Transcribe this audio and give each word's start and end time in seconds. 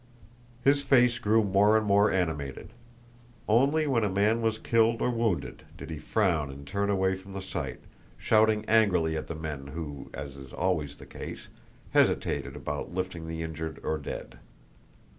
His 0.63 0.81
face 0.81 1.19
grew 1.19 1.43
more 1.43 1.77
and 1.77 1.85
more 1.85 2.11
animated. 2.11 2.71
Only 3.47 3.85
when 3.85 4.03
a 4.03 4.09
man 4.09 4.41
was 4.41 4.57
killed 4.57 4.99
or 4.99 5.11
wounded 5.11 5.61
did 5.77 5.91
he 5.91 5.99
frown 5.99 6.49
and 6.49 6.65
turn 6.65 6.89
away 6.89 7.13
from 7.13 7.33
the 7.33 7.39
sight, 7.43 7.81
shouting 8.17 8.65
angrily 8.65 9.15
at 9.15 9.27
the 9.27 9.35
men 9.35 9.67
who, 9.75 10.09
as 10.11 10.37
is 10.37 10.53
always 10.53 10.95
the 10.95 11.05
case, 11.05 11.49
hesitated 11.91 12.55
about 12.55 12.91
lifting 12.95 13.27
the 13.27 13.43
injured 13.43 13.79
or 13.83 13.99
dead. 13.99 14.39